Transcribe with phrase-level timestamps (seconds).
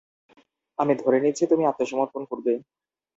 [0.79, 2.53] আমি ধরে নিচ্ছি তুমি আত্মসমর্পণ করবে।